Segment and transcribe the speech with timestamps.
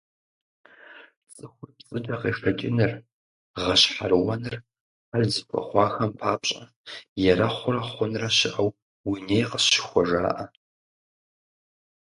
[1.35, 2.91] ЦӀыхур пцӀыкӀэ къешэкӀыныр,
[3.61, 4.55] гъэщхьэрыуэныр
[5.09, 6.63] хьэл зыхуэхъуахэм папщӏэ
[7.31, 8.69] «Ерэхъурэ хъунрэ щыӀэу
[9.07, 10.45] уи ней къысщыхуэ» жаӏэ.